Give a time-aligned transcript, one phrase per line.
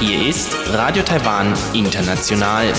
[0.00, 2.72] Hier ist Radio Taiwan International.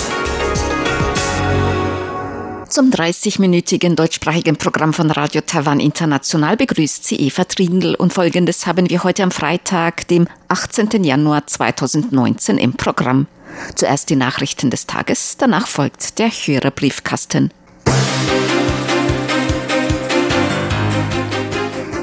[2.67, 8.89] Zum 30-minütigen deutschsprachigen Programm von Radio Taiwan International begrüßt sie Eva Trindl und folgendes haben
[8.89, 11.05] wir heute am Freitag, dem 18.
[11.05, 13.27] Januar 2019 im Programm.
[13.75, 17.51] Zuerst die Nachrichten des Tages, danach folgt der Hörerbriefkasten.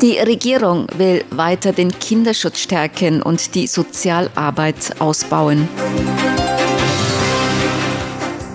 [0.03, 5.67] Die Regierung will weiter den Kinderschutz stärken und die Sozialarbeit ausbauen.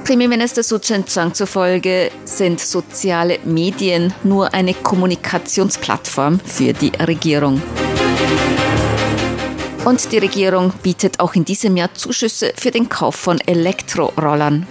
[0.03, 7.59] Premierminister Su Chen-chang zufolge sind soziale Medien nur eine Kommunikationsplattform für die Regierung.
[9.83, 14.67] Und die Regierung bietet auch in diesem Jahr Zuschüsse für den Kauf von Elektrorollern.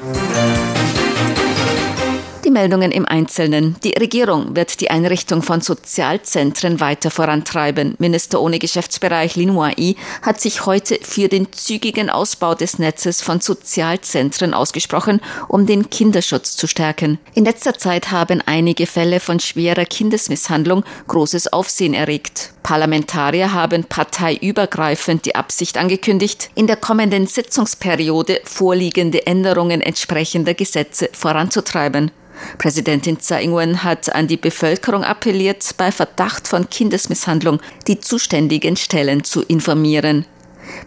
[2.50, 3.76] Die Meldungen im Einzelnen.
[3.84, 7.94] Die Regierung wird die Einrichtung von Sozialzentren weiter vorantreiben.
[8.00, 13.40] Minister ohne Geschäftsbereich Lin Wai hat sich heute für den zügigen Ausbau des Netzes von
[13.40, 17.20] Sozialzentren ausgesprochen, um den Kinderschutz zu stärken.
[17.34, 22.52] In letzter Zeit haben einige Fälle von schwerer Kindesmisshandlung großes Aufsehen erregt.
[22.64, 32.10] Parlamentarier haben parteiübergreifend die Absicht angekündigt, in der kommenden Sitzungsperiode vorliegende Änderungen entsprechender Gesetze voranzutreiben.
[32.58, 39.24] Präsidentin Tsai Ing-wen hat an die Bevölkerung appelliert, bei Verdacht von Kindesmisshandlung die zuständigen Stellen
[39.24, 40.24] zu informieren.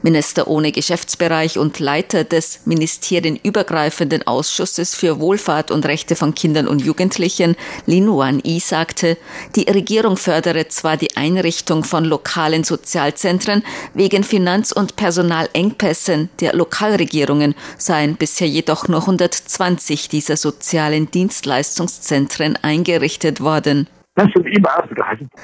[0.02, 6.84] Minister ohne Geschäftsbereich und Leiter des ministerienübergreifenden Ausschusses für Wohlfahrt und Rechte von Kindern und
[6.84, 9.18] Jugendlichen, Lin Wan-i, sagte,
[9.56, 17.56] die Regierung fördere zwar die Einrichtung von lokalen Sozialzentren, wegen Finanz- und Personalengpässen der Lokalregierungen
[17.78, 23.88] seien bisher jedoch nur 120 dieser sozialen Dienstleistungszentren eingerichtet worden.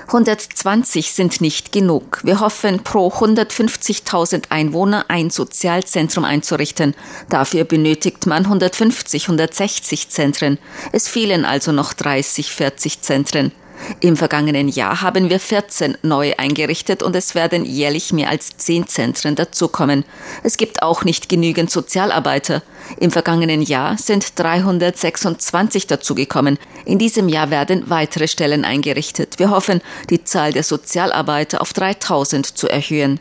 [0.07, 2.19] 120 sind nicht genug.
[2.23, 6.93] Wir hoffen, pro 150.000 Einwohner ein Sozialzentrum einzurichten.
[7.29, 10.59] Dafür benötigt man 150, 160 Zentren.
[10.91, 13.51] Es fehlen also noch 30, 40 Zentren.
[14.01, 18.87] Im vergangenen Jahr haben wir 14 neu eingerichtet und es werden jährlich mehr als 10
[18.87, 20.05] Zentren dazukommen.
[20.43, 22.61] Es gibt auch nicht genügend Sozialarbeiter.
[22.99, 26.57] Im vergangenen Jahr sind 326 dazugekommen.
[26.85, 29.39] In diesem Jahr werden weitere Stellen eingerichtet.
[29.39, 33.19] Wir hoffen, die Zahl der Sozialarbeiter auf 3000 zu erhöhen.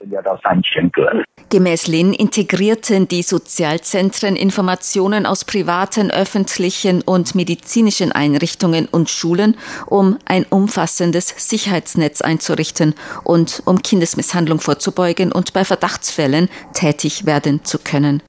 [1.51, 9.57] Gemäß Lin integrierten die Sozialzentren Informationen aus privaten, öffentlichen und medizinischen Einrichtungen und Schulen,
[9.87, 12.95] um ein umfassendes Sicherheitsnetz einzurichten
[13.25, 18.23] und um Kindesmisshandlung vorzubeugen und bei Verdachtsfällen tätig werden zu können.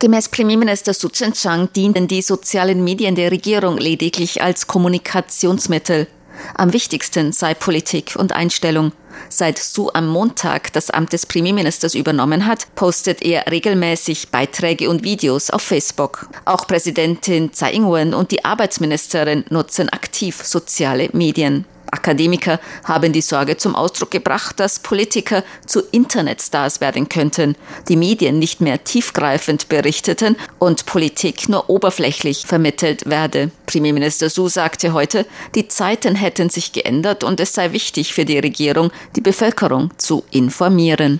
[0.00, 6.08] Gemäß Premierminister Su Chen-chang dienen die sozialen Medien der Regierung lediglich als Kommunikationsmittel.
[6.54, 8.92] Am wichtigsten sei Politik und Einstellung.
[9.28, 15.02] Seit Su am Montag das Amt des Premierministers übernommen hat, postet er regelmäßig Beiträge und
[15.02, 16.28] Videos auf Facebook.
[16.44, 21.64] Auch Präsidentin Tsai Ing-wen und die Arbeitsministerin nutzen aktiv soziale Medien.
[21.91, 27.55] Akademiker haben die Sorge zum Ausdruck gebracht, dass Politiker zu Internetstars werden könnten,
[27.87, 33.51] die Medien nicht mehr tiefgreifend berichteten und Politik nur oberflächlich vermittelt werde.
[33.67, 38.39] Premierminister Su sagte heute, die Zeiten hätten sich geändert und es sei wichtig für die
[38.39, 41.19] Regierung, die Bevölkerung zu informieren.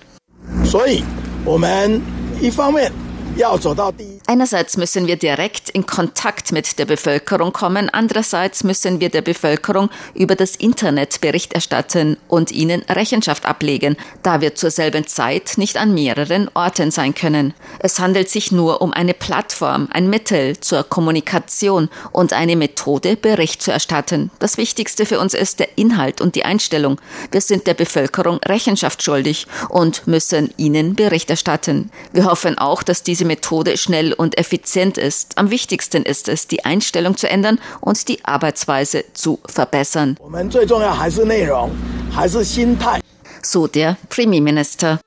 [0.65, 1.03] 所以，
[1.45, 2.01] 我们
[2.41, 2.91] 一方面
[3.37, 4.16] 要走到第一。
[4.30, 9.88] Einerseits müssen wir direkt in Kontakt mit der Bevölkerung kommen, andererseits müssen wir der Bevölkerung
[10.12, 15.78] über das Internet Bericht erstatten und ihnen Rechenschaft ablegen, da wir zur selben Zeit nicht
[15.78, 17.54] an mehreren Orten sein können.
[17.78, 23.62] Es handelt sich nur um eine Plattform, ein Mittel zur Kommunikation und eine Methode, Bericht
[23.62, 24.30] zu erstatten.
[24.40, 27.00] Das Wichtigste für uns ist der Inhalt und die Einstellung.
[27.30, 31.90] Wir sind der Bevölkerung Rechenschaft schuldig und müssen ihnen Bericht erstatten.
[32.12, 35.38] Wir hoffen auch, dass diese Methode schnell und effizient ist.
[35.38, 40.18] Am wichtigsten ist es, die Einstellung zu ändern und die Arbeitsweise zu verbessern.
[43.42, 45.00] So der Premierminister.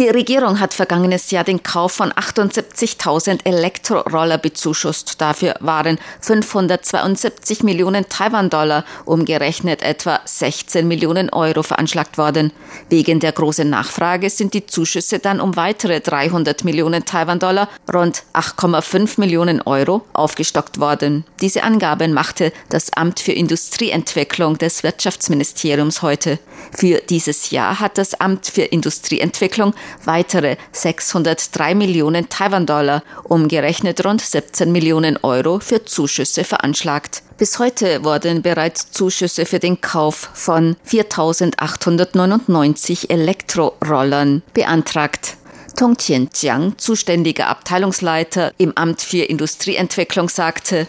[0.00, 5.20] Die Regierung hat vergangenes Jahr den Kauf von 78.000 Elektroroller bezuschusst.
[5.20, 12.50] Dafür waren 572 Millionen Taiwan-Dollar, umgerechnet etwa 16 Millionen Euro veranschlagt worden.
[12.88, 19.20] Wegen der großen Nachfrage sind die Zuschüsse dann um weitere 300 Millionen Taiwan-Dollar, rund 8,5
[19.20, 21.24] Millionen Euro, aufgestockt worden.
[21.40, 26.40] Diese Angaben machte das Amt für Industrieentwicklung des Wirtschaftsministeriums heute.
[26.76, 29.72] Für dieses Jahr hat das Amt für Industrieentwicklung
[30.04, 37.22] weitere 603 Millionen Taiwan-Dollar, umgerechnet rund 17 Millionen Euro für Zuschüsse veranschlagt.
[37.36, 45.36] Bis heute wurden bereits Zuschüsse für den Kauf von 4.899 Elektrorollern beantragt.
[45.76, 50.86] Tong Tianjiang, zuständiger Abteilungsleiter im Amt für Industrieentwicklung, sagte,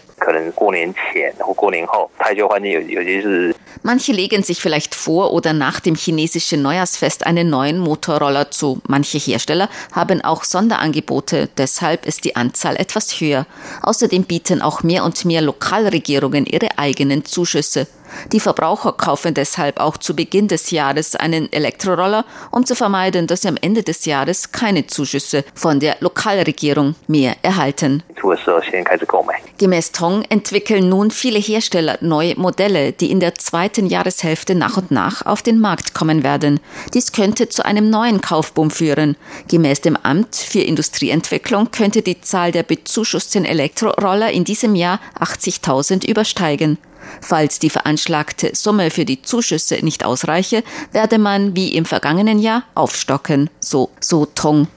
[3.82, 8.80] Manche legen sich vielleicht vor oder nach dem chinesischen Neujahrsfest einen neuen Motorroller zu.
[8.86, 13.46] Manche Hersteller haben auch Sonderangebote, deshalb ist die Anzahl etwas höher.
[13.82, 17.86] Außerdem bieten auch mehr und mehr Lokalregierungen ihre eigenen Zuschüsse.
[18.32, 23.42] Die Verbraucher kaufen deshalb auch zu Beginn des Jahres einen Elektroroller, um zu vermeiden, dass
[23.42, 28.02] sie am Ende des Jahres keine Zuschüsse von der Lokalregierung mehr erhalten.
[29.58, 34.90] Gemäß Tong entwickeln nun viele Hersteller neue Modelle, die in der zweiten Jahreshälfte nach und
[34.90, 36.60] nach auf den Markt kommen werden.
[36.92, 39.16] Dies könnte zu einem neuen Kaufboom führen.
[39.48, 46.06] Gemäß dem Amt für Industrieentwicklung könnte die Zahl der bezuschussten Elektroroller in diesem Jahr 80.000
[46.06, 46.78] übersteigen.
[47.20, 50.62] Falls die veranschlagte Summe für die Zuschüsse nicht ausreiche,
[50.92, 54.68] werde man wie im vergangenen Jahr aufstocken, so So Tong.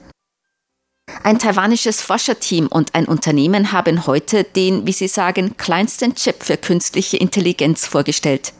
[1.22, 6.56] Ein taiwanisches Forscherteam und ein Unternehmen haben heute den, wie sie sagen, kleinsten Chip für
[6.56, 8.52] künstliche Intelligenz vorgestellt.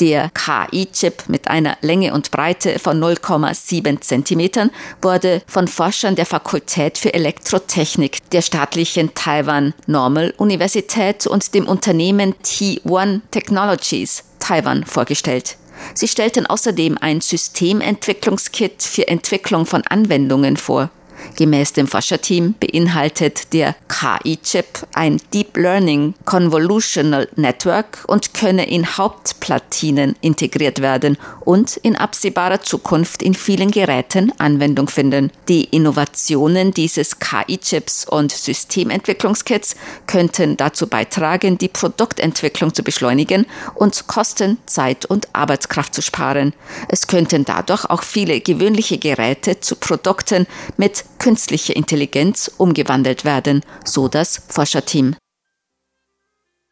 [0.00, 4.70] Der KI-Chip mit einer Länge und Breite von 0,7 Zentimetern
[5.00, 12.34] wurde von Forschern der Fakultät für Elektrotechnik der staatlichen Taiwan Normal Universität und dem Unternehmen
[12.44, 15.56] T1 Technologies Taiwan vorgestellt.
[15.94, 20.90] Sie stellten außerdem ein Systementwicklungskit für Entwicklung von Anwendungen vor.
[21.36, 30.14] Gemäß dem Forscherteam beinhaltet der KI-Chip ein Deep Learning Convolutional Network und könne in Hauptplatinen
[30.20, 35.30] integriert werden und in absehbarer Zukunft in vielen Geräten Anwendung finden.
[35.48, 39.76] Die Innovationen dieses KI-Chips und Systementwicklungskits
[40.06, 46.52] könnten dazu beitragen, die Produktentwicklung zu beschleunigen und Kosten, Zeit und Arbeitskraft zu sparen.
[46.88, 50.46] Es könnten dadurch auch viele gewöhnliche Geräte zu Produkten
[50.76, 55.14] mit künstliche Intelligenz umgewandelt werden, so das Forscherteam.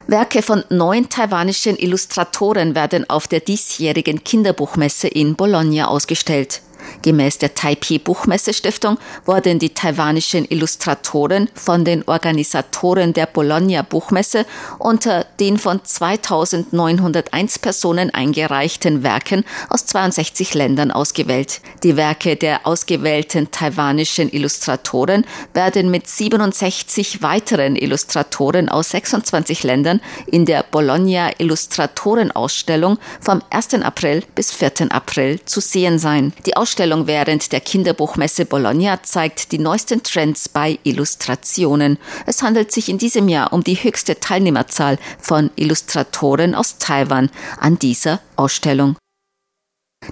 [0.09, 6.63] Werke von neun taiwanischen Illustratoren werden auf der diesjährigen Kinderbuchmesse in Bologna ausgestellt.
[7.03, 14.45] Gemäß der Taipei Buchmesse Stiftung wurden die taiwanischen Illustratoren von den Organisatoren der Bologna Buchmesse
[14.79, 21.61] unter den von 2901 Personen eingereichten Werken aus 62 Ländern ausgewählt.
[21.83, 30.45] Die Werke der ausgewählten taiwanischen Illustratoren werden mit 67 weiteren Illustratoren aus 26 Ländern in
[30.45, 33.75] der Bologna Illustratorenausstellung vom 1.
[33.75, 34.91] April bis 4.
[34.91, 36.33] April zu sehen sein.
[36.47, 41.99] Die Ausstellung während der Kinderbuchmesse Bologna zeigt die neuesten Trends bei Illustrationen.
[42.25, 47.29] Es handelt sich in diesem Jahr um die höchste Teilnehmerzahl von Illustratoren aus Taiwan
[47.59, 48.97] an dieser Ausstellung.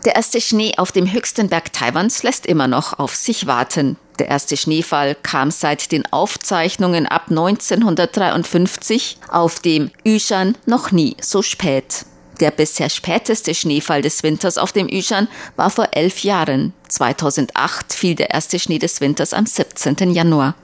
[0.05, 3.97] Der erste Schnee auf dem höchsten Berg Taiwans lässt immer noch auf sich warten.
[4.19, 11.41] Der erste Schneefall kam seit den Aufzeichnungen ab 1953 auf dem Yushan noch nie so
[11.41, 12.05] spät.
[12.41, 16.73] Der bisher späteste Schneefall des Winters auf dem Yushan war vor elf Jahren.
[16.89, 20.13] 2008 fiel der erste Schnee des Winters am 17.
[20.13, 20.55] Januar.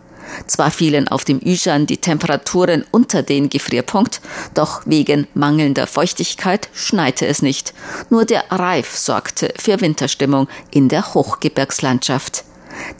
[0.46, 4.20] Zwar fielen auf dem Yushan die Temperaturen unter den Gefrierpunkt,
[4.54, 7.74] doch wegen mangelnder Feuchtigkeit schneite es nicht.
[8.08, 12.44] Nur der Reif sorgte für Winterstimmung in der Hochgebirgslandschaft.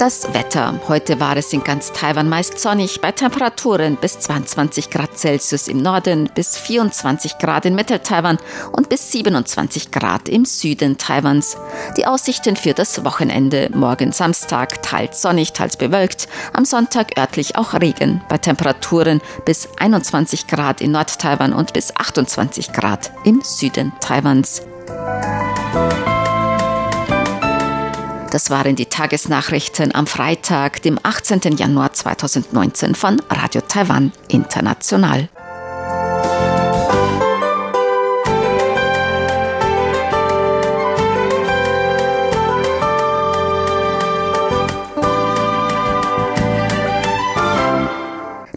[0.03, 0.81] Das Wetter.
[0.89, 5.81] Heute war es in ganz Taiwan meist sonnig bei Temperaturen bis 22 Grad Celsius im
[5.81, 8.39] Norden, bis 24 Grad in Mittel-Taiwan
[8.73, 11.57] und bis 27 Grad im Süden Taiwans.
[11.97, 13.71] Die Aussichten für das Wochenende.
[13.73, 16.27] Morgen Samstag teils sonnig, teils bewölkt.
[16.53, 22.73] Am Sonntag örtlich auch Regen bei Temperaturen bis 21 Grad in Nord-Taiwan und bis 28
[22.73, 24.63] Grad im Süden Taiwans.
[28.33, 31.59] Das waren die Tagesnachrichten am Freitag, dem 18.
[31.59, 35.29] Januar 2019 von Radio Taiwan International.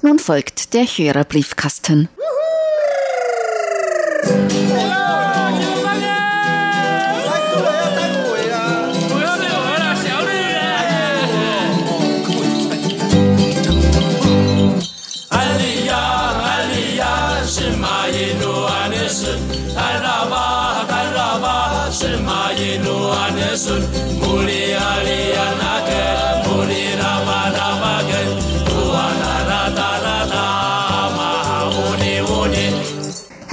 [0.02, 2.08] Nun folgt der Hörerbriefkasten.
[2.08, 2.45] Briefkasten.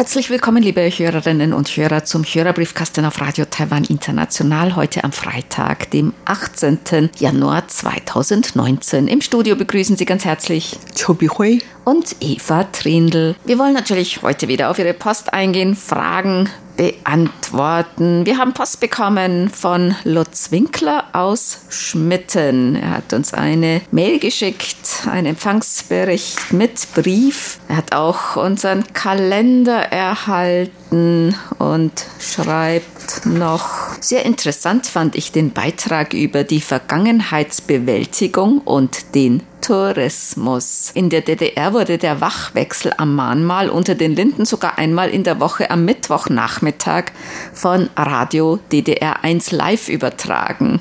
[0.02, 5.92] Herzlich willkommen, liebe Hörerinnen und Hörer, zum Hörerbriefkasten auf Radio Taiwan International heute am Freitag,
[5.92, 7.10] dem 18.
[7.18, 9.06] Januar 2019.
[9.06, 13.34] Im Studio begrüßen Sie ganz herzlich Chobi Hui und Eva Trindl.
[13.44, 18.24] Wir wollen natürlich heute wieder auf Ihre Post eingehen, Fragen beantworten.
[18.26, 22.76] Wir haben Post bekommen von Lutz Winkler aus Schmitten.
[22.76, 27.58] Er hat uns eine Mail geschickt, einen Empfangsbericht mit Brief.
[27.68, 36.14] Er hat auch unseren Kalender erhalten und schreibt noch, sehr interessant fand ich den Beitrag
[36.14, 40.90] über die Vergangenheitsbewältigung und den Tourismus.
[40.92, 45.40] In der DDR wurde der Wachwechsel am Mahnmal unter den Linden sogar einmal in der
[45.40, 47.12] Woche am Mittwochnachmittag
[47.54, 50.80] von Radio DDR 1 live übertragen.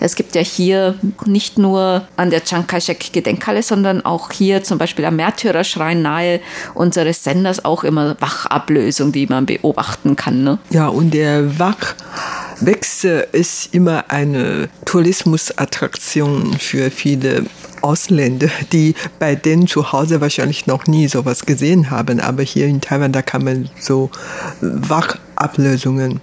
[0.00, 4.78] Es gibt ja hier nicht nur an der Chiang Kai-shek Gedenkhalle, sondern auch hier zum
[4.78, 6.40] Beispiel am Märtyrerschrein nahe
[6.74, 10.42] unseres Senders auch immer Wachablösung, die man beobachten kann.
[10.42, 10.58] Ne?
[10.70, 17.46] Ja, und der Wachwechsel ist immer eine Tourismusattraktion für viele
[17.86, 22.20] Ausländer, die bei denen zu Hause wahrscheinlich noch nie sowas gesehen haben.
[22.20, 24.10] Aber hier in Taiwan, da kann man so
[24.60, 26.20] Wachablösungen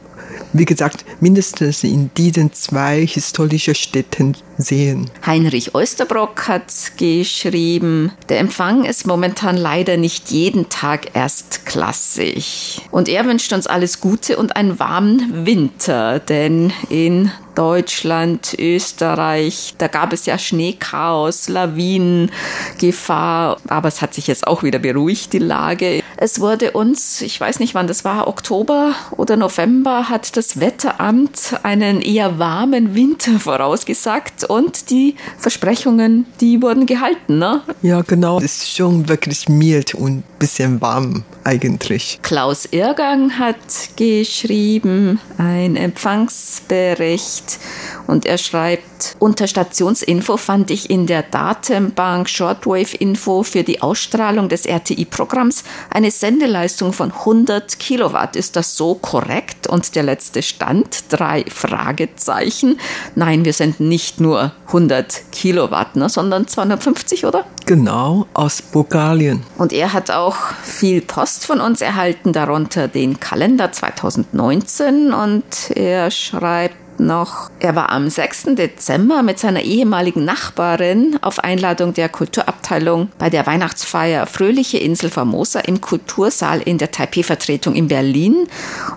[0.53, 5.09] wie gesagt, mindestens in diesen zwei historischen Städten sehen.
[5.25, 12.81] Heinrich Oesterbrock hat geschrieben, der Empfang ist momentan leider nicht jeden Tag erstklassig.
[12.91, 19.87] Und er wünscht uns alles Gute und einen warmen Winter, denn in Deutschland, Österreich, da
[19.87, 26.01] gab es ja Schneechaos, Lawinengefahr, aber es hat sich jetzt auch wieder beruhigt, die Lage.
[26.17, 31.55] Es wurde uns, ich weiß nicht wann das war, Oktober oder November, hat das Wetteramt
[31.63, 37.61] einen eher warmen Winter vorausgesagt und die Versprechungen, die wurden gehalten, ne?
[37.81, 38.37] Ja, genau.
[38.37, 42.19] Es ist schon wirklich mild und bisschen warm eigentlich.
[42.21, 43.55] Klaus Irgang hat
[43.95, 47.59] geschrieben, ein Empfangsbericht
[48.07, 54.49] und er schreibt, unter Stationsinfo fand ich in der Datenbank Shortwave Info für die Ausstrahlung
[54.49, 58.35] des RTI-Programms eine Sendeleistung von 100 Kilowatt.
[58.35, 59.67] Ist das so korrekt?
[59.67, 62.79] Und der letzte Stand, drei Fragezeichen.
[63.15, 67.45] Nein, wir senden nicht nur 100 Kilowatt, ne, sondern 250, oder?
[67.65, 69.43] Genau, aus Bulgarien.
[69.57, 76.11] Und er hat auch viel Post von uns erhalten, darunter den Kalender 2019 und er
[76.11, 78.55] schreibt, noch, er war am 6.
[78.55, 85.59] Dezember mit seiner ehemaligen Nachbarin auf Einladung der Kulturabteilung bei der Weihnachtsfeier Fröhliche Insel Formosa
[85.59, 88.47] im Kultursaal in der Taipei-Vertretung in Berlin.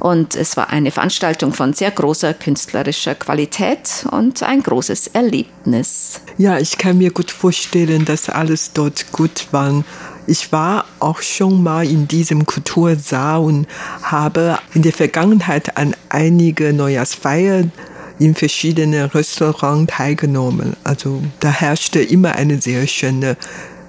[0.01, 6.21] Und es war eine Veranstaltung von sehr großer künstlerischer Qualität und ein großes Erlebnis.
[6.39, 9.85] Ja, ich kann mir gut vorstellen, dass alles dort gut war.
[10.29, 13.67] Ich war auch schon mal in diesem Kultursaal und
[14.03, 17.71] habe in der Vergangenheit an einige Neujahrsfeiern
[18.19, 20.77] in verschiedenen Restaurants teilgenommen.
[20.85, 23.37] Also da herrschte immer eine sehr schöne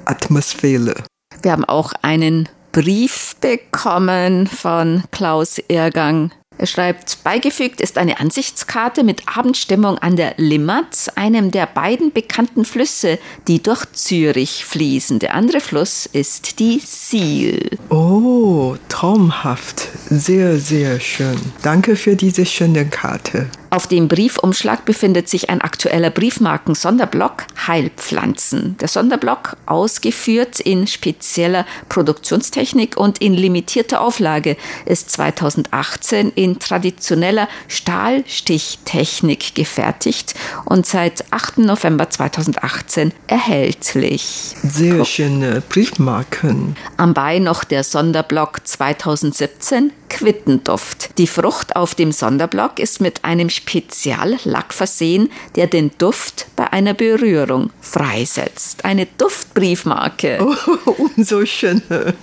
[0.05, 0.95] Atmosphäre.
[1.41, 6.31] Wir haben auch einen Brief bekommen von Klaus Ergang.
[6.59, 12.65] Er schreibt, beigefügt ist eine Ansichtskarte mit Abendstimmung an der Limmat, einem der beiden bekannten
[12.65, 15.19] Flüsse, die durch Zürich fließen.
[15.19, 17.77] Der andere Fluss ist die Siel.
[17.89, 19.89] Oh, traumhaft.
[20.09, 21.37] Sehr, sehr schön.
[21.61, 23.47] Danke für diese schöne Karte.
[23.69, 28.77] Auf dem Briefumschlag befindet sich ein aktueller Briefmarken-Sonderblock Heilpflanzen.
[28.79, 39.53] Der Sonderblock, ausgeführt in spezieller Produktionstechnik und in limitierter Auflage, ist 2018 in traditioneller Stahlstichtechnik
[39.53, 41.57] gefertigt und seit 8.
[41.59, 44.55] November 2018 erhältlich.
[44.63, 46.77] Sehr schöne Briefmarken.
[46.95, 51.17] Am Bein noch der Sonderblock 2017 Quittenduft.
[51.17, 56.93] Die Frucht auf dem Sonderblock ist mit einem Speziallack versehen, der den Duft bei einer
[56.93, 58.85] Berührung freisetzt.
[58.85, 60.39] Eine Duftbriefmarke.
[60.41, 62.13] Oh, umso schöner.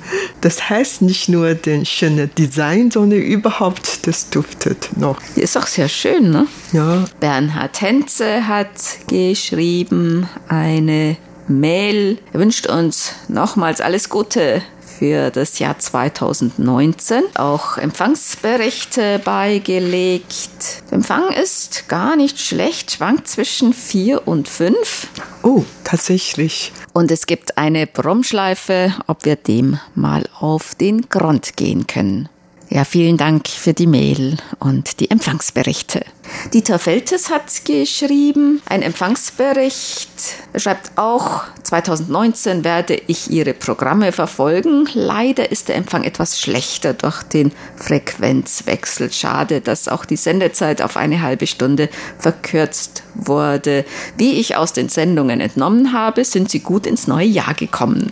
[0.40, 5.18] Das heißt nicht nur den schönen Design, sondern überhaupt, das duftet noch.
[5.36, 6.46] Ist auch sehr schön, ne?
[6.72, 7.04] Ja.
[7.20, 8.70] Bernhard Henze hat
[9.08, 11.16] geschrieben, eine
[11.48, 12.18] Mail.
[12.32, 14.62] Er wünscht uns nochmals alles Gute
[14.98, 20.82] für das Jahr 2019 auch Empfangsberichte beigelegt.
[20.90, 25.08] Der Empfang ist gar nicht schlecht, schwankt zwischen 4 und 5.
[25.42, 26.72] Oh, tatsächlich.
[26.92, 32.28] Und es gibt eine Brummschleife, ob wir dem mal auf den Grund gehen können.
[32.70, 36.04] Ja, vielen Dank für die Mail und die Empfangsberichte.
[36.52, 40.08] Dieter Feltes hat geschrieben, ein Empfangsbericht.
[40.52, 44.88] Er schreibt auch, 2019 werde ich Ihre Programme verfolgen.
[44.94, 49.12] Leider ist der Empfang etwas schlechter durch den Frequenzwechsel.
[49.12, 53.84] Schade, dass auch die Sendezeit auf eine halbe Stunde verkürzt wurde.
[54.16, 58.10] Wie ich aus den Sendungen entnommen habe, sind Sie gut ins neue Jahr gekommen.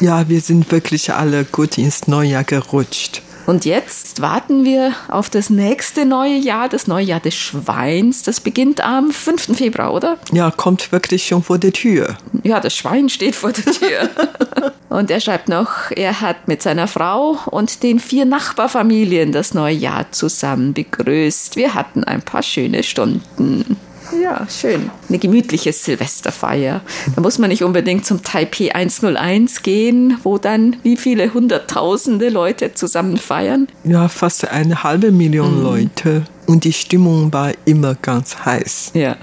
[0.00, 3.22] Ja, wir sind wirklich alle gut ins neue Jahr gerutscht.
[3.48, 8.22] Und jetzt warten wir auf das nächste neue Jahr, das neue Jahr des Schweins.
[8.22, 9.56] Das beginnt am 5.
[9.56, 10.18] Februar, oder?
[10.32, 12.18] Ja, kommt wirklich schon vor der Tür.
[12.42, 14.10] Ja, das Schwein steht vor der Tür.
[14.90, 19.74] und er schreibt noch, er hat mit seiner Frau und den vier Nachbarfamilien das neue
[19.74, 21.56] Jahr zusammen begrüßt.
[21.56, 23.78] Wir hatten ein paar schöne Stunden.
[24.22, 24.90] Ja, schön.
[25.08, 26.80] Eine gemütliche Silvesterfeier.
[27.14, 32.74] Da muss man nicht unbedingt zum Taipei 101 gehen, wo dann wie viele hunderttausende Leute
[32.74, 33.68] zusammen feiern.
[33.84, 35.62] Ja, fast eine halbe Million mhm.
[35.62, 36.24] Leute.
[36.46, 38.92] Und die Stimmung war immer ganz heiß.
[38.94, 39.16] Ja.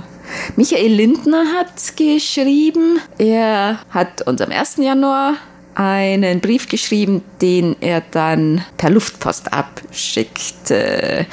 [0.55, 4.77] Michael Lindner hat geschrieben, er hat uns am 1.
[4.77, 5.35] Januar
[5.75, 11.27] einen Brief geschrieben, den er dann per Luftpost abschickte.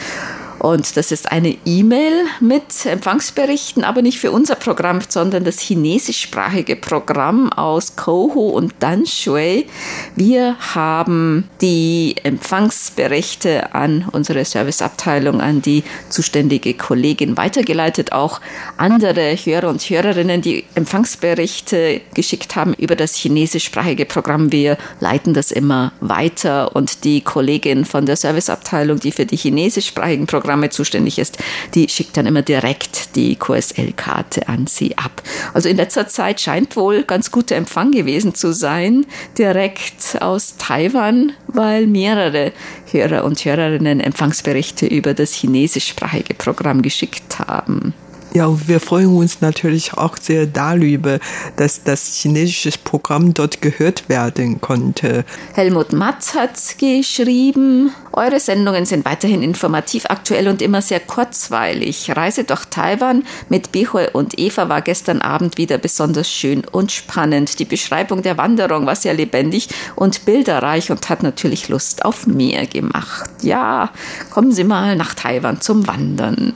[0.62, 6.76] Und das ist eine E-Mail mit Empfangsberichten, aber nicht für unser Programm, sondern das chinesischsprachige
[6.76, 9.66] Programm aus Kohu und Danshui.
[10.14, 18.12] Wir haben die Empfangsberichte an unsere Serviceabteilung, an die zuständige Kollegin weitergeleitet.
[18.12, 18.40] Auch
[18.76, 24.52] andere Hörer und Hörerinnen, die Empfangsberichte geschickt haben über das chinesischsprachige Programm.
[24.52, 30.28] Wir leiten das immer weiter und die Kollegin von der Serviceabteilung, die für die chinesischsprachigen
[30.28, 31.38] Programme Programme zuständig ist,
[31.74, 35.22] die schickt dann immer direkt die QSL-Karte an Sie ab.
[35.54, 39.06] Also in letzter Zeit scheint wohl ganz guter Empfang gewesen zu sein,
[39.38, 42.52] direkt aus Taiwan, weil mehrere
[42.90, 47.94] Hörer und Hörerinnen Empfangsberichte über das chinesischsprachige Programm geschickt haben.
[48.34, 51.18] Ja, wir freuen uns natürlich auch sehr darüber,
[51.56, 55.26] dass das chinesische Programm dort gehört werden konnte.
[55.52, 62.16] Helmut Matz hat geschrieben, eure Sendungen sind weiterhin informativ, aktuell und immer sehr kurzweilig.
[62.16, 67.58] Reise durch Taiwan mit Bichue und Eva war gestern Abend wieder besonders schön und spannend.
[67.58, 72.66] Die Beschreibung der Wanderung war sehr lebendig und bilderreich und hat natürlich Lust auf mehr
[72.66, 73.28] gemacht.
[73.42, 73.90] Ja,
[74.30, 76.54] kommen Sie mal nach Taiwan zum Wandern.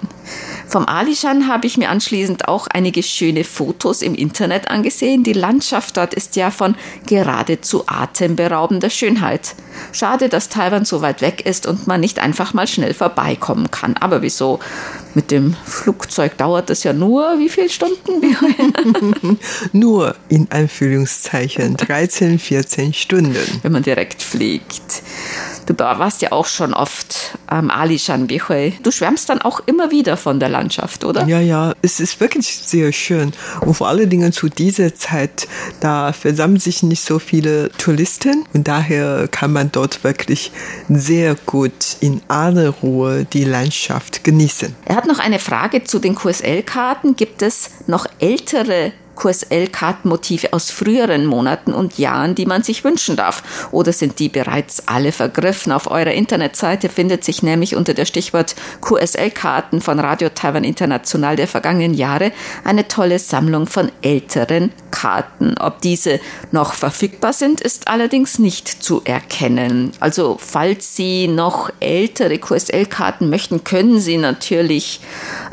[0.69, 5.23] Vom Alishan habe ich mir anschließend auch einige schöne Fotos im Internet angesehen.
[5.23, 6.75] Die Landschaft dort ist ja von
[7.07, 9.55] geradezu atemberaubender Schönheit.
[9.93, 13.97] Schade, dass Taiwan so weit weg ist und man nicht einfach mal schnell vorbeikommen kann.
[13.97, 14.59] Aber wieso?
[15.15, 18.37] Mit dem Flugzeug dauert das ja nur wie viele Stunden?
[19.73, 23.61] nur in Anführungszeichen 13, 14 Stunden.
[23.63, 25.03] Wenn man direkt fliegt.
[25.67, 28.75] Du warst ja auch schon oft am Alishan Bihui.
[28.83, 31.27] Du schwärmst dann auch immer wieder von der Landschaft, oder?
[31.27, 33.33] Ja, ja, es ist wirklich sehr schön.
[33.61, 35.49] Und vor allen Dingen zu dieser Zeit,
[35.81, 40.53] da versammeln sich nicht so viele Touristen und daher kann man dort wirklich
[40.89, 44.75] sehr gut in aller Ruhe die Landschaft genießen.
[44.85, 47.17] Er hat noch eine Frage zu den QSL-Karten.
[47.17, 53.69] Gibt es noch ältere QSL-Kartenmotive aus früheren Monaten und Jahren, die man sich wünschen darf?
[53.73, 55.73] Oder sind die bereits alle vergriffen?
[55.73, 61.49] Auf eurer Internetseite findet sich nämlich unter der Stichwort QSL-Karten von Radio Taiwan International der
[61.49, 62.33] vergangenen Jahre
[62.65, 65.57] eine tolle Sammlung von älteren Karten.
[65.59, 66.21] Ob diese
[66.53, 69.93] noch verfügbar sind, ist allerdings nicht zu erkennen.
[70.01, 75.01] Also falls Sie noch ältere QSL-Karten möchten, können Sie natürlich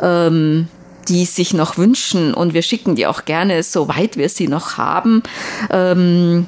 [0.01, 0.67] ähm,
[1.07, 5.23] die sich noch wünschen und wir schicken die auch gerne, soweit wir sie noch haben.
[5.69, 6.47] Ähm,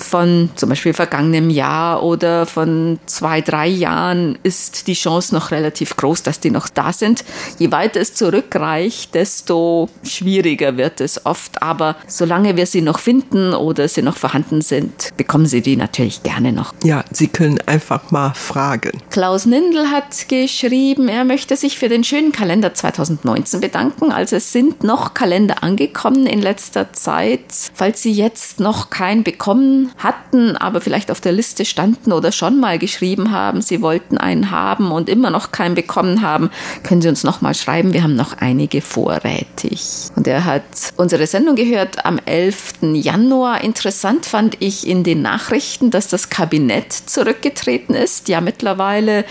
[0.00, 5.96] von zum Beispiel vergangenem Jahr oder von zwei, drei Jahren ist die Chance noch relativ
[5.96, 7.24] groß, dass die noch da sind.
[7.58, 11.62] Je weiter es zurückreicht, desto schwieriger wird es oft.
[11.62, 16.22] Aber solange wir sie noch finden oder sie noch vorhanden sind, bekommen Sie die natürlich
[16.22, 16.74] gerne noch.
[16.82, 19.00] Ja, Sie können einfach mal fragen.
[19.10, 24.12] Klaus Nindl hat geschrieben, er möchte sich für den schönen Kalender 2019 bedanken.
[24.12, 27.44] Also es sind noch Kalender angekommen in letzter Zeit.
[27.74, 32.60] Falls Sie jetzt noch keinen bekommen Hatten, aber vielleicht auf der Liste standen oder schon
[32.60, 36.50] mal geschrieben haben, sie wollten einen haben und immer noch keinen bekommen haben,
[36.82, 37.92] können Sie uns noch mal schreiben.
[37.92, 40.10] Wir haben noch einige vorrätig.
[40.16, 40.64] Und er hat
[40.96, 42.74] unsere Sendung gehört am 11.
[42.94, 43.62] Januar.
[43.62, 48.28] Interessant fand ich in den Nachrichten, dass das Kabinett zurückgetreten ist.
[48.28, 49.24] Ja, mittlerweile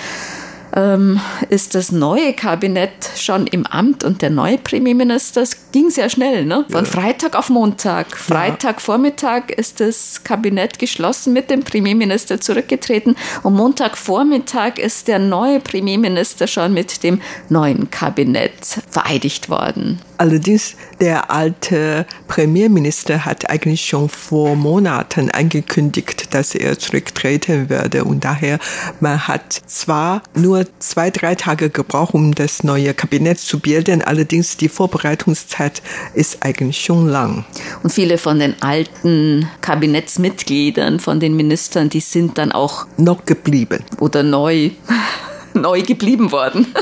[0.76, 6.10] ähm, ist das neue Kabinett schon im Amt und der neue Premierminister, es ging sehr
[6.10, 6.66] schnell, ne?
[6.70, 6.92] Von ja.
[6.92, 8.18] Freitag auf Montag.
[8.18, 16.48] Freitagvormittag ist das Kabinett geschlossen mit dem Premierminister zurückgetreten und Montagvormittag ist der neue Premierminister
[16.48, 20.00] schon mit dem neuen Kabinett vereidigt worden.
[20.18, 28.06] Allerdings, der alte Premierminister hat eigentlich schon vor Monaten angekündigt, dass er zurücktreten werde.
[28.06, 28.60] Und daher,
[29.00, 34.02] man hat zwar nur zwei, drei Tage gebraucht, um das neue Kabinett zu bilden.
[34.02, 35.82] Allerdings, die Vorbereitungszeit
[36.14, 37.46] ist eigentlich schon lang.
[37.84, 43.84] Und viele von den alten Kabinettsmitgliedern, von den Ministern, die sind dann auch noch geblieben.
[44.00, 44.72] Oder neu,
[45.54, 46.68] neu geblieben worden.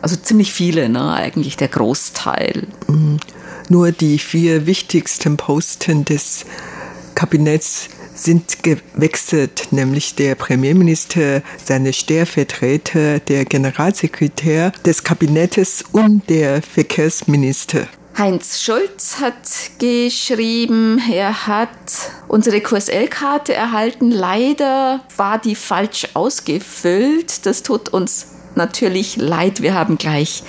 [0.00, 1.12] Also ziemlich viele, ne?
[1.12, 2.68] eigentlich der Großteil.
[2.86, 3.18] Mhm.
[3.68, 6.46] Nur die vier wichtigsten Posten des
[7.16, 17.86] Kabinetts sind gewechselt, nämlich der Premierminister, seine Stellvertreter, der Generalsekretär des Kabinettes und der Verkehrsminister.
[18.16, 21.68] Heinz Schulz hat geschrieben, er hat
[22.26, 24.10] unsere QSL-Karte erhalten.
[24.10, 27.46] Leider war die falsch ausgefüllt.
[27.46, 28.26] Das tut uns
[28.56, 30.42] natürlich leid, wir haben gleich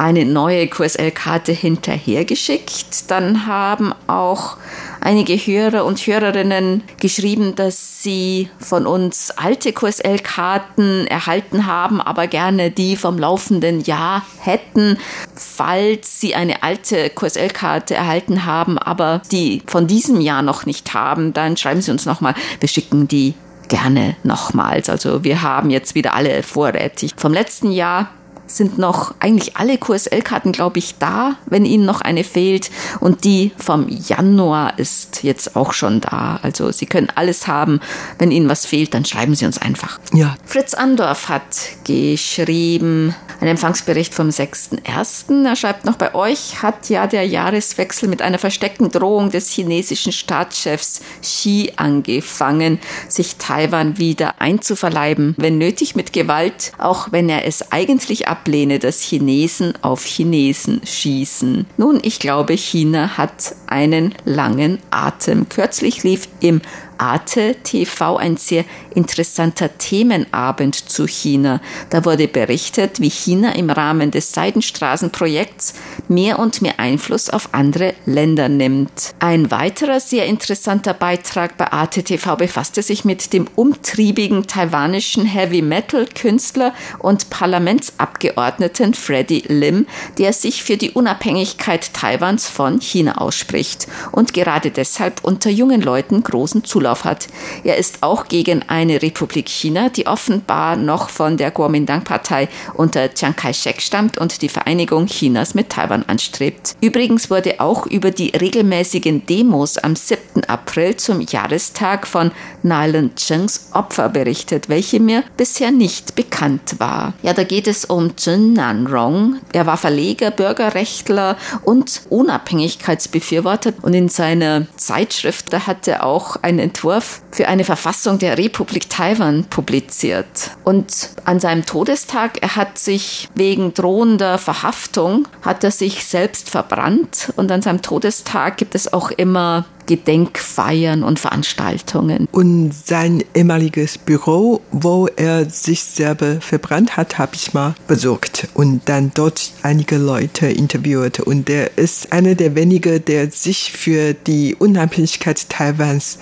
[0.00, 3.10] eine neue QSL-Karte hinterhergeschickt.
[3.10, 4.56] Dann haben auch
[4.98, 12.70] einige Hörer und Hörerinnen geschrieben, dass sie von uns alte QSL-Karten erhalten haben, aber gerne
[12.70, 14.96] die vom laufenden Jahr hätten.
[15.34, 21.34] Falls sie eine alte QSL-Karte erhalten haben, aber die von diesem Jahr noch nicht haben,
[21.34, 22.34] dann schreiben Sie uns nochmal.
[22.58, 23.34] Wir schicken die
[23.68, 24.88] gerne nochmals.
[24.88, 27.12] Also wir haben jetzt wieder alle vorrätig.
[27.18, 28.08] Vom letzten Jahr
[28.56, 32.70] sind noch eigentlich alle QSL-Karten, glaube ich, da, wenn Ihnen noch eine fehlt.
[33.00, 36.40] Und die vom Januar ist jetzt auch schon da.
[36.42, 37.80] Also Sie können alles haben.
[38.18, 39.98] Wenn Ihnen was fehlt, dann schreiben Sie uns einfach.
[40.12, 40.36] Ja.
[40.44, 41.44] Fritz Andorf hat
[41.84, 45.46] geschrieben, ein Empfangsbericht vom 6.1.
[45.46, 50.12] Er schreibt noch, bei euch hat ja der Jahreswechsel mit einer versteckten Drohung des chinesischen
[50.12, 57.72] Staatschefs Xi angefangen, sich Taiwan wieder einzuverleiben, wenn nötig mit Gewalt, auch wenn er es
[57.72, 61.66] eigentlich ab ablehne, dass Chinesen auf Chinesen schießen.
[61.76, 65.48] Nun, ich glaube, China hat einen langen Atem.
[65.48, 66.62] Kürzlich lief im
[67.00, 71.62] Arte TV ein sehr interessanter Themenabend zu China.
[71.88, 75.74] Da wurde berichtet, wie China im Rahmen des Seidenstraßenprojekts
[76.08, 79.14] mehr und mehr Einfluss auf andere Länder nimmt.
[79.18, 85.62] Ein weiterer sehr interessanter Beitrag bei Arte TV befasste sich mit dem umtriebigen taiwanischen Heavy
[85.62, 89.86] Metal Künstler und Parlamentsabgeordneten Freddie Lim,
[90.18, 96.22] der sich für die Unabhängigkeit Taiwans von China ausspricht und gerade deshalb unter jungen Leuten
[96.22, 97.28] großen Zulauf Zulauf hat.
[97.64, 103.36] Er ist auch gegen eine Republik China, die offenbar noch von der Kuomintang-Partei unter Chiang
[103.36, 106.76] Kai-shek stammt und die Vereinigung Chinas mit Taiwan anstrebt.
[106.80, 110.44] Übrigens wurde auch über die regelmäßigen Demos am 7.
[110.46, 117.14] April zum Jahrestag von Nailan Chengs Opfer berichtet, welche mir bisher nicht bekannt war.
[117.22, 119.38] Ja, da geht es um Chen Nanrong.
[119.52, 126.72] Er war Verleger, Bürgerrechtler und Unabhängigkeitsbefürworter und in seiner Zeitschrift, da hat er auch einen
[126.80, 130.52] Entwurf für eine Verfassung der Republik Taiwan publiziert.
[130.64, 137.34] Und an seinem Todestag, er hat sich wegen drohender Verhaftung, hat er sich selbst verbrannt
[137.36, 142.28] und an seinem Todestag gibt es auch immer Gedenkfeiern und Veranstaltungen.
[142.30, 148.82] Und sein ehemaliges Büro, wo er sich selber verbrannt hat, habe ich mal besucht und
[148.88, 151.18] dann dort einige Leute interviewt.
[151.18, 156.18] Und er ist einer der wenigen, der sich für die Unabhängigkeit Taiwans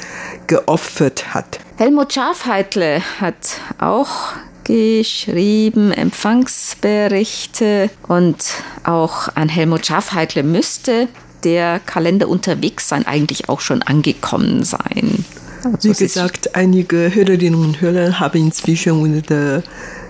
[0.46, 1.60] geopfert hat.
[1.76, 4.32] Helmut Schafheitle hat auch
[4.64, 8.36] geschrieben, Empfangsberichte und
[8.84, 11.08] auch an Helmut Schafheitle müsste
[11.44, 15.24] der Kalender unterwegs sein, eigentlich auch schon angekommen sein.
[15.64, 19.62] Also Wie gesagt, einige Hörerinnen und Hörer haben inzwischen unsere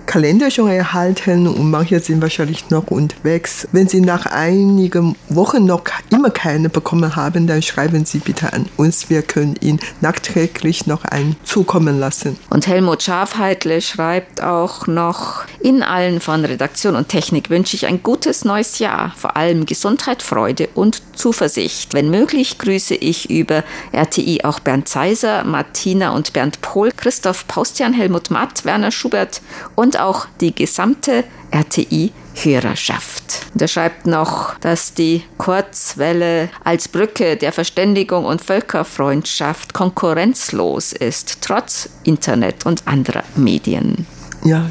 [0.09, 3.67] Kalender schon erhalten und manche sind wahrscheinlich noch unterwegs.
[3.71, 8.65] Wenn Sie nach einigen Wochen noch immer keine bekommen haben, dann schreiben Sie bitte an
[8.75, 9.11] uns.
[9.11, 12.39] Wir können Ihnen nachträglich noch einen zukommen lassen.
[12.49, 18.01] Und Helmut Schafheitle schreibt auch noch, Ihnen allen von Redaktion und Technik wünsche ich ein
[18.01, 21.93] gutes neues Jahr, vor allem Gesundheit, Freude und Zuversicht.
[21.93, 27.93] Wenn möglich, grüße ich über RTI auch Bernd Zeiser, Martina und Bernd Pohl, Christoph Paustian,
[27.93, 29.41] Helmut Matt, Werner Schubert
[29.75, 33.47] und auch die gesamte RTI Hörerschaft.
[33.53, 41.39] Und er schreibt noch, dass die Kurzwelle als Brücke der Verständigung und Völkerfreundschaft konkurrenzlos ist,
[41.41, 44.05] trotz Internet und anderer Medien.
[44.43, 44.69] Ja,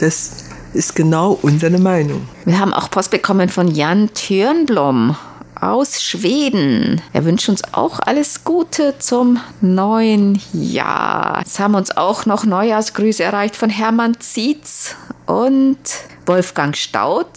[0.00, 2.28] das ist genau unsere Meinung.
[2.44, 5.16] Wir haben auch Post bekommen von Jan Thürnblom
[5.60, 7.00] aus Schweden.
[7.12, 11.42] Er wünscht uns auch alles Gute zum neuen Jahr.
[11.44, 14.94] Es haben uns auch noch Neujahrsgrüße erreicht von Hermann Zietz
[15.26, 15.78] und
[16.26, 17.28] Wolfgang Staud.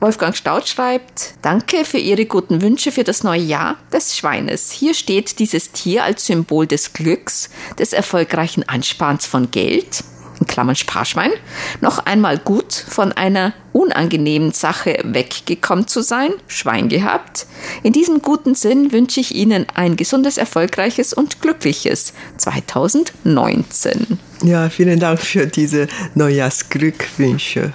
[0.00, 4.70] Wolfgang Staud schreibt, danke für Ihre guten Wünsche für das neue Jahr des Schweines.
[4.70, 7.50] Hier steht dieses Tier als Symbol des Glücks,
[7.80, 10.04] des erfolgreichen Ansparens von Geld,
[10.40, 11.32] in Klammern Sparschwein,
[11.80, 17.46] noch einmal gut von einer unangenehmen Sache weggekommen zu sein, Schwein gehabt.
[17.82, 24.18] In diesem guten Sinn wünsche ich Ihnen ein gesundes, erfolgreiches und glückliches 2019.
[24.42, 27.72] Ja, vielen Dank für diese Neujahrsglückwünsche.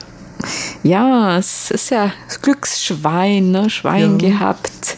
[0.81, 3.69] Ja, es ist ja Glücksschwein, ne?
[3.69, 4.29] Schwein ja.
[4.29, 4.97] gehabt.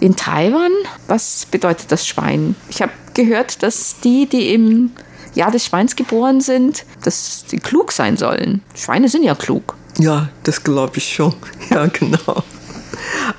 [0.00, 0.72] In Taiwan,
[1.06, 2.56] was bedeutet das Schwein?
[2.68, 4.90] Ich habe gehört, dass die, die im
[5.34, 8.62] Jahr des Schweins geboren sind, dass sie klug sein sollen.
[8.74, 9.74] Schweine sind ja klug.
[9.98, 11.34] Ja, das glaube ich schon.
[11.70, 12.42] Ja, genau.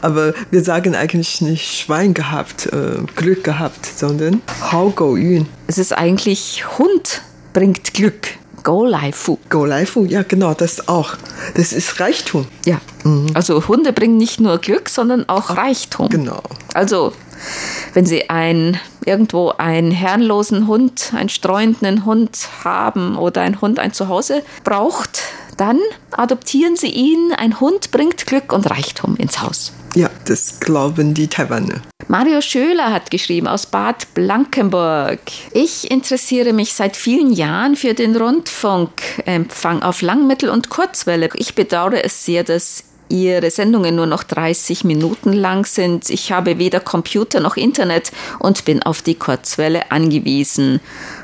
[0.02, 5.48] Aber wir sagen eigentlich nicht Schwein gehabt, äh, Glück gehabt, sondern Hao Go Yun.
[5.68, 7.22] Es ist eigentlich Hund
[7.54, 8.28] bringt Glück.
[8.64, 9.38] Go Lai Fu.
[9.50, 11.16] Go Lai Fu, ja genau, das auch.
[11.56, 12.48] Das ist Reichtum.
[12.66, 13.28] Ja, mhm.
[13.34, 16.10] also Hunde bringen nicht nur Glück, sondern auch Reichtum.
[16.10, 16.42] Genau.
[16.74, 17.14] Also
[17.94, 23.94] wenn Sie ein, irgendwo einen herrenlosen Hund, einen streuenden Hund haben oder ein Hund ein
[23.94, 25.22] Zuhause braucht,
[25.58, 25.80] dann
[26.12, 27.32] adoptieren Sie ihn.
[27.38, 29.74] Ein Hund bringt Glück und Reichtum ins Haus.
[29.96, 31.82] Ja, das glauben die Taiwaner.
[32.08, 35.20] Mario Schöler hat geschrieben aus Bad Blankenburg.
[35.54, 41.30] Ich interessiere mich seit vielen Jahren für den Rundfunkempfang auf Langmittel- und Kurzwelle.
[41.36, 46.10] Ich bedauere es sehr, dass Ihre Sendungen nur noch 30 Minuten lang sind.
[46.10, 50.80] Ich habe weder Computer noch Internet und bin auf die Kurzwelle angewiesen.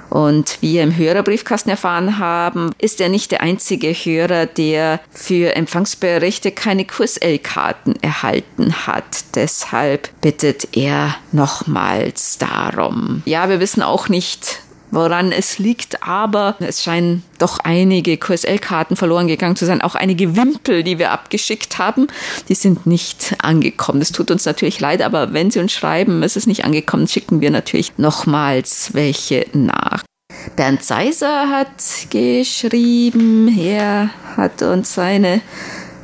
[0.09, 5.55] Und wie wir im Hörerbriefkasten erfahren haben, ist er nicht der einzige Hörer, der für
[5.55, 9.35] Empfangsberichte keine QSL-Karten erhalten hat.
[9.35, 13.23] Deshalb bittet er nochmals darum.
[13.25, 19.27] Ja, wir wissen auch nicht, woran es liegt, aber es scheinen doch einige QSL-Karten verloren
[19.27, 19.81] gegangen zu sein.
[19.81, 22.07] Auch einige Wimpel, die wir abgeschickt haben,
[22.47, 23.99] die sind nicht angekommen.
[23.99, 27.41] Das tut uns natürlich leid, aber wenn Sie uns schreiben, es ist nicht angekommen, schicken
[27.41, 30.03] wir natürlich nochmals welche nach.
[30.55, 31.67] Bernd Seiser hat
[32.09, 35.41] geschrieben, er hat uns seine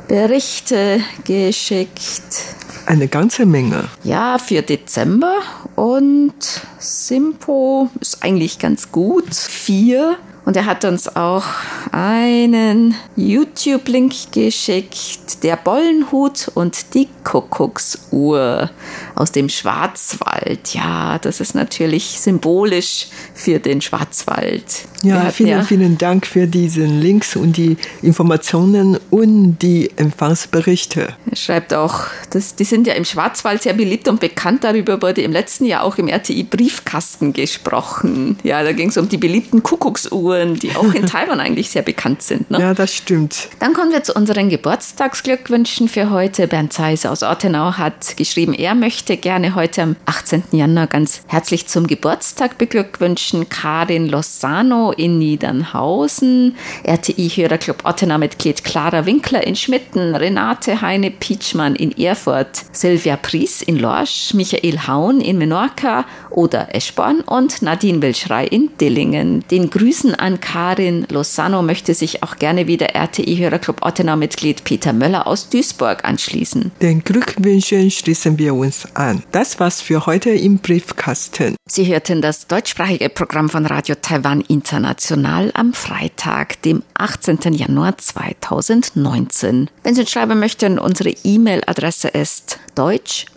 [0.07, 2.64] Berichte geschickt.
[2.85, 3.85] Eine ganze Menge.
[4.03, 5.37] Ja, für Dezember
[5.75, 6.33] und
[6.77, 9.33] Simpo ist eigentlich ganz gut.
[9.33, 10.17] Vier.
[10.45, 11.43] Und er hat uns auch
[11.91, 18.69] einen YouTube-Link geschickt, der Bollenhut und die Kuckucksuhr
[19.15, 20.73] aus dem Schwarzwald.
[20.75, 24.85] Ja, das ist natürlich symbolisch für den Schwarzwald.
[25.03, 31.09] Ja, hatten, vielen, ja vielen Dank für diesen Links und die Informationen und die Empfangsberichte.
[31.29, 34.63] Er schreibt auch, dass, die sind ja im Schwarzwald sehr beliebt und bekannt.
[34.63, 38.37] Darüber wurde im letzten Jahr auch im RTI-Briefkasten gesprochen.
[38.43, 42.21] Ja, da ging es um die beliebten Kuckucksuhren, die auch in Taiwan eigentlich sehr bekannt
[42.21, 42.51] sind.
[42.51, 42.59] Ne?
[42.59, 43.49] Ja, das stimmt.
[43.59, 46.47] Dann kommen wir zu unseren Geburtstagsglückwünschen für heute.
[46.47, 50.43] Bernd Zeiss aus Ortenau hat geschrieben, er möchte gerne heute am 18.
[50.51, 53.49] Januar ganz herzlich zum Geburtstag beglückwünschen.
[53.49, 62.65] Karin Lozano in Niedernhausen, RTI-Hörerclub Ottenau-Mitglied Clara Winkler in Schmitten, Renate Heine Pietschmann in Erfurt,
[62.71, 69.45] Silvia Pries in Lorsch, Michael Haun in Menorca oder Eschborn und Nadine Wilschrei in Dillingen.
[69.49, 75.49] Den Grüßen an Karin Lozano möchte sich auch gerne wieder RTI-Hörerclub Ottenau-Mitglied Peter Möller aus
[75.49, 76.71] Duisburg anschließen.
[76.81, 79.21] Den Glückwünschen schließen wir uns an.
[79.31, 81.55] Das war's für heute im Briefkasten.
[81.67, 87.53] Sie hörten das deutschsprachige Programm von Radio Taiwan International am Freitag, dem 18.
[87.53, 89.69] Januar 2019.
[89.83, 92.59] Wenn Sie uns schreiben möchten, unsere E-Mail-Adresse ist